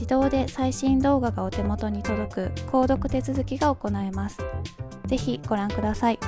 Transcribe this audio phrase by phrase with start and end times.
[0.00, 2.40] 自動で最新動画がお手元に届く
[2.72, 4.38] 購読手続きが行えます。
[5.04, 6.18] ぜひご覧ください。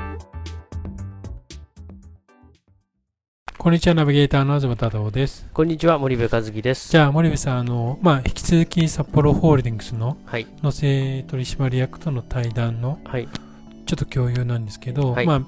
[3.56, 5.48] こんにちは、ナビゲーターの東忠夫です。
[5.54, 6.90] こんにちは、森部和樹です。
[6.90, 13.27] じゃあ、森部さん、あの、まあ、引き続き札幌ホールディングスの、はい、野瀬取締役との対談の、はい、
[13.86, 15.40] ちょっと共有なんですけど、はい、まあ、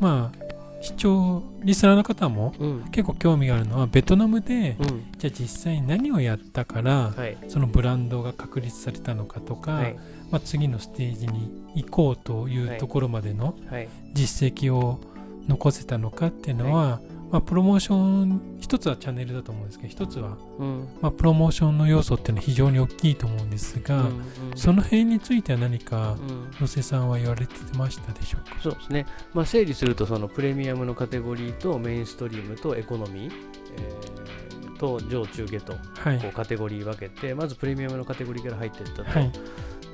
[0.00, 0.49] まあ、
[0.80, 2.54] 視聴リスナーの方も
[2.90, 9.96] 結構興味があるのはベトナムで、うん、じゃあ実際に何をやったから、はい、そのブランドが確立されたのかとか、はい、
[10.30, 13.54] まあ、次のステージに行こうというところまでの
[14.14, 15.00] 実績を
[15.48, 24.22] 残せたのかっていうのは、まあ、プロモーション一つはチャンネルだと思うんですけど一つは、うん、まあ、プロモーションの要素っていうのは非常に大きいと思うんですが、うんうん、
[24.56, 26.16] その辺については何か
[26.60, 33.32] 野瀬さんは言われてましたでしょうか、そうですね、まあ、整理するとそのプレミアムのカテゴリーとメインストリームとエコノミー、
[33.76, 35.78] えー、と上中下とこ
[36.30, 39.10] うカテゴリー分けて、はい、まずプレミアムのカテゴリーから入っていったと。
[39.10, 39.32] はい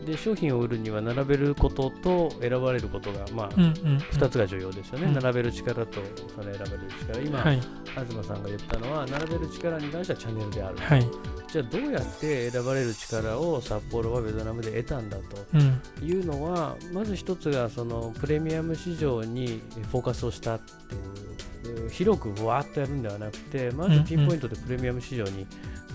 [0.07, 6.01] で商品を売るには並べることと選ばれることが、まあうんうんうん、2つが重要ですよね、うん、並べる力と
[6.35, 6.69] その選べる
[7.01, 7.21] 力。
[7.21, 7.61] 今、はい、
[8.09, 11.07] 東さんが言ったのは並べる力に関してはチャンネルである、はい、
[11.51, 21.46] じゃあどうやって選ばれる力を札幌はベトナムで得たんだというのは、うん、まず1つがそのプレミアム市場にフォーカスをしたっていう
[21.91, 25.47] 広くわーっとやるんではなくてまずピンポイントでプレミアム市場に、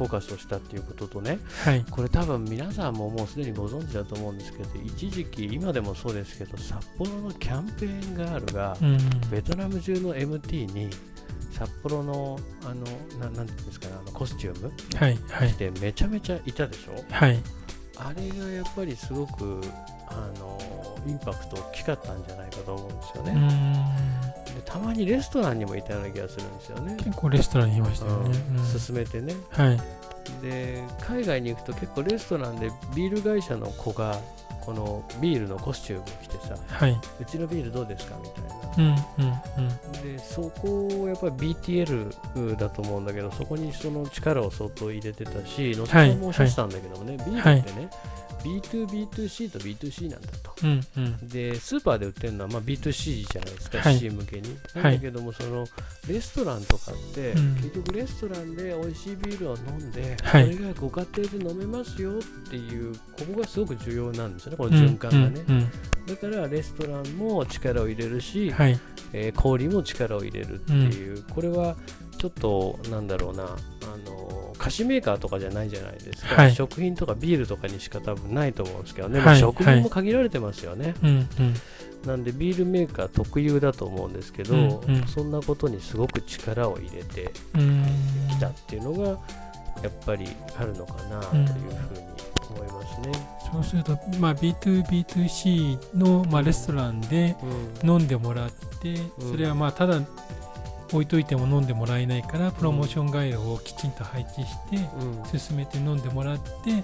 [0.02, 8.98] フォーカスをしたっていうこととね、はい、これ多分皆さんももうすでにご存知だと思うんですけど一時期今でもそうですけど札幌のキャンペーンガールが、うん、
[9.30, 10.90] ベトナム中の MT に
[11.52, 12.84] 札幌のあの
[13.20, 14.72] ななんていうんですかねあのコスチューム、
[15.48, 17.40] してめちゃめちゃいたでしょ、はい、
[17.98, 19.62] あれがやっぱりすごく
[20.08, 20.58] あの
[21.06, 24.11] インパクト大きかったんじゃないかと思うんですよね。
[24.56, 26.96] でたまにレストランにもいたような気がするんですよね。
[26.98, 29.34] 結構レストランにいましたよね、うん、進めてね。
[29.50, 29.82] はい。
[30.42, 34.20] で海外に行くと結構レストランでビール会社の子が
[34.62, 38.16] このビールのコスチュームを着てさ、はい、うちのビールどうですか？
[38.22, 39.34] みたいな、うんうん
[39.66, 47.90] うん、でそこをやっぱり BTL だと思うんだけどそこにその力を相当入れてたし後ほどもおっしゃってたんだけどもね、はい、ビールってね、はい
[48.44, 54.58] B2B2C と B2C なんだと、うんうん、でスーパーで売ってるのはまあ B2C じゃないですか、はい、C 向けに。
[54.76, 55.66] なんだけども、その
[56.08, 65.70] レストランとかって、結局レストランで美味しいビールを飲んで、はい、それがご家庭で飲めますよっていうここがすごく重要なんですよねこの循環がね、
[66.08, 68.80] だからレストランも力を入れるし、はい、
[69.14, 71.76] えー、小売も力を入れるっていう、これは
[72.18, 73.58] ちょっとなんだろうな
[74.62, 84.58] 菓子メーカーとかじゃないじゃないですか、はい、食品とかビールとかにしか多分ないと思うんですけどね、はい、食品も限られてますよね、はい、なんでビールメーカー特有だと思うんですけど、う
[84.92, 87.32] んうん、そんなことにすごく力を入れて
[88.30, 89.08] きたっていうのが
[89.82, 92.22] やっぱりあるのかなというふうに
[92.52, 93.42] 思いますね。
[93.52, 97.36] そうすると、まあ、B2B2C の、まあ、レストランで
[97.84, 100.00] 飲んでもらって、うん、それはまあただ
[100.92, 104.58] 置いといても飲んでもらえないからプロモーションガイドをきちんと配置し
[105.32, 106.84] て、進めて飲んでもらって、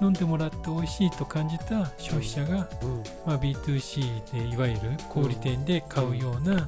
[0.00, 2.68] 飲んでもらって美味しいと感じた消費者が、
[3.26, 6.66] まあ、B2C でいわゆる小売店で買うような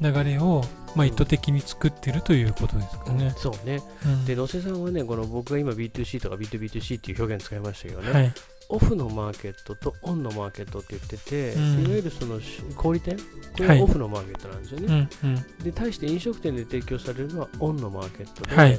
[0.00, 0.62] 流れを、
[0.94, 3.32] まあ、意図的に作ってるということですかね。
[3.36, 3.80] そうね、
[4.26, 8.32] で野瀬さんはねこの僕が今 B2C とか B2B2C っていう表現使いましたけどね、はい
[8.68, 12.40] オフのマーケットとオンのマーケットって言ってて、うん、いわゆるその
[12.76, 13.16] 小売店？
[13.16, 15.30] これはオフのマーケットなんですよね、は
[15.60, 18.78] いで対して飲食店で提供されるのはオンのマーケットではい、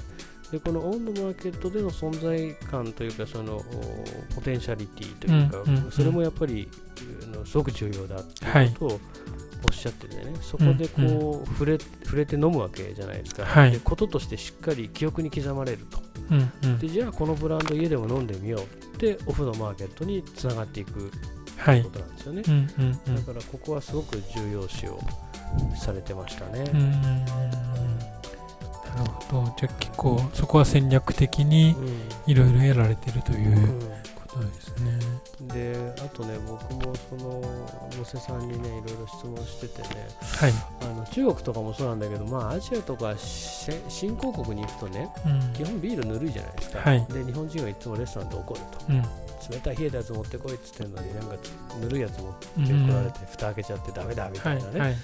[0.52, 3.64] でこのオンのマーケットでの存在感というかその
[4.36, 6.70] ポテンシャリティというか、うんうん、それもやっぱり
[7.46, 9.00] すごく重要だということを、
[9.68, 16.00] おっしゃっててね、そこでこう、うんうん、触れ触れて飲むわけじゃないですか、はい、でこととしてしっかり記憶に刻まれると、
[16.30, 18.62] うんうん、でじゃあこのブランド家でも飲んでみよう
[18.96, 25.00] ってオフのマーケットにつながっていくってことなんですよね、はいうんうんうん、だからここはすごく重要視を
[25.76, 26.64] されてましたね。
[26.74, 26.92] うん
[28.96, 29.56] なるほど。
[29.60, 31.76] じゃあ結構そこは戦略的に
[32.28, 33.80] いろいろやられてるという
[34.16, 34.98] ことですね。
[35.42, 37.42] であとね僕もその
[37.98, 40.08] 野瀬さんにねいろいろ質問しててね、
[40.40, 51.36] はい、あの中国とかもそうなんだけど、まあ、アジアとか新興国に行くとね、うん、基本ビールぬるいじゃないですか、はい、で日本人はいつもレストランで怒ると、うん、冷たい冷えたやつ持ってこいっつってんのになんか
[51.80, 54.98] ぬるいやつ持ってこられて、蓋開けちゃってダメだみたいなね、はいはい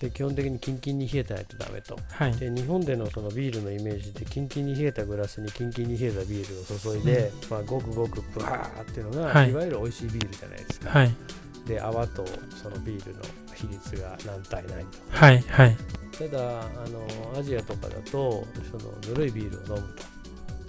[0.00, 11.14] で基本的にキンキンに冷えてないとダメと、はい、で日本でのそのビールのイメージでキンキンに冷えたグラスにキンキンに冷えたビールを注いで、うん、まあ、ごくごくブワーっていうのが、はい、いわゆる美味しいビールじゃないですか、はい、
[11.66, 12.24] で泡と
[12.62, 13.20] そのビールの
[13.54, 15.38] 比率が何対何と、はい。
[15.40, 15.76] はい、
[16.18, 20.19] ただあのアジアとかだとそのぬるいビールを飲むと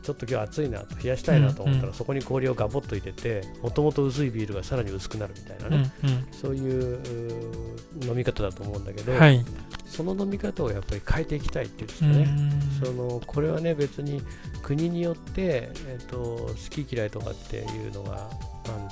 [0.04, 7.00] ちょっと今日暑いなと冷やしたいなと思ったら、そこに氷をガボッと入れてもともと薄いビールがさらに薄くなるみたいなね、うんうん、そういう
[8.04, 9.44] 飲み方だと思うんだけど、はい、
[9.86, 12.28] その飲み方をやっぱり変えていきたいっていうんですかね、
[12.84, 14.22] そのこれはね別に
[14.64, 18.30] 国によって、えーと、好き嫌いとかっていうのが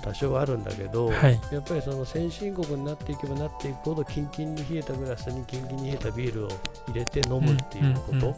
[0.04, 6.50] 多少あるんだけど、はい、やっぱりその先進国になっていけばなっていくほどキンキンに冷えたグラスにキンキンに冷えたビールを
[6.88, 8.36] 入れて飲むっていうこと、うんうんうん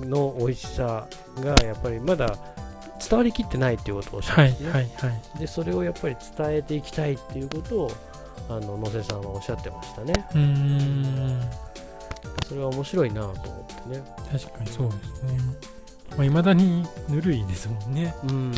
[0.00, 1.06] の美味しさ
[1.40, 2.36] がやっぱりまだ
[3.08, 7.90] 伝わりきってないっていうことをおっしゃってね、はいはいはい、でそれをやっぱり伝えていきたいっていうことを
[8.48, 10.12] あの野瀬さんはおっしゃってましたね。
[10.34, 11.40] うん。
[12.46, 13.34] それは面白いなと思っ
[13.82, 14.02] てね。
[14.30, 15.38] 確かにそうですね。
[16.10, 18.14] まあ、未だにぬるいですもんね。
[18.28, 18.52] うん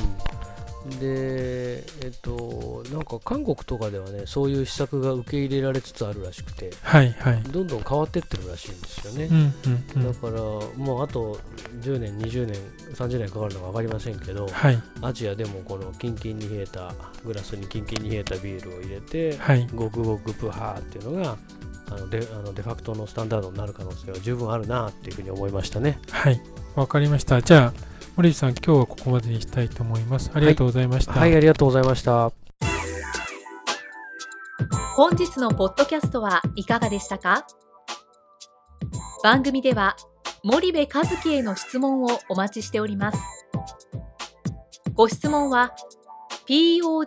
[0.89, 9.25] で、えっと、なんか韓国とかではね、そういう施策が受け入れられつつあるらしくて、はいはい、どんどん変わってってるらしいんですよね。
[9.25, 10.41] うんうんうん、だから、
[10.77, 11.39] もうあと
[11.81, 12.57] 10年、20年、
[12.95, 16.95] 30年かかるのか分かりませんけど、はい、アジアでもこのキンキンに冷えた
[17.25, 21.37] グラスにキンキンに冷えたビールを入れて、はい、ごくごくプハーっていうのが、
[21.89, 25.99] あのデあのデファクトのスタンダードになる可能性は十分あるなっていうふうに思いましたね。
[26.11, 26.41] はい、
[26.77, 27.43] わかりました。
[27.43, 27.81] じゃあ
[28.17, 30.31] 森内さん、今日はここまでにしたいと思います。
[30.33, 31.13] ありがとうございました。
[31.13, 32.31] はい、はい、ありがとうございました。
[34.95, 37.47] 本日のポッドキャストはいかがでしたか？
[39.23, 39.97] 番組では
[40.43, 43.19] 森部和樹への質問をお待ちしております。
[44.95, 45.75] ご質問は
[46.47, 47.07] podcast